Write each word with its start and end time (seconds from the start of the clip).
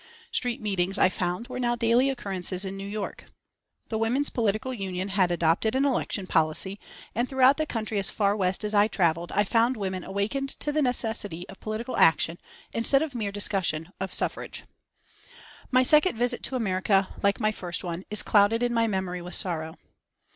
Street 0.31 0.59
meetings, 0.59 0.97
I 0.97 1.09
found, 1.09 1.47
were 1.47 1.59
now 1.59 1.75
daily 1.75 2.09
occurrences 2.09 2.65
in 2.65 2.75
New 2.75 2.87
York. 2.87 3.25
The 3.89 3.99
Women's 3.99 4.31
Political 4.31 4.73
Union 4.73 5.09
had 5.09 5.29
adopted 5.31 5.75
an 5.75 5.85
election 5.85 6.25
policy, 6.25 6.79
and 7.13 7.29
throughout 7.29 7.57
the 7.57 7.67
country 7.67 7.99
as 7.99 8.09
far 8.09 8.35
west 8.35 8.63
as 8.63 8.73
I 8.73 8.87
travelled, 8.87 9.31
I 9.31 9.43
found 9.43 9.77
women 9.77 10.03
awakened 10.03 10.59
to 10.61 10.71
the 10.71 10.81
necessity 10.81 11.47
of 11.49 11.59
political 11.59 11.97
action 11.97 12.39
instead 12.73 13.03
of 13.03 13.13
mere 13.13 13.31
discussion 13.31 13.91
of 13.99 14.11
suffrage. 14.11 14.63
My 15.69 15.83
second 15.83 16.17
visit 16.17 16.41
to 16.45 16.55
America, 16.55 17.09
like 17.21 17.39
my 17.39 17.51
first 17.51 17.83
one, 17.83 18.03
is 18.09 18.23
clouded 18.23 18.63
in 18.63 18.73
my 18.73 18.87
memory 18.87 19.21
with 19.21 19.35
sorrow. 19.35 19.77